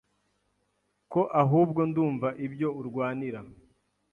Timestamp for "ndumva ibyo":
1.89-2.69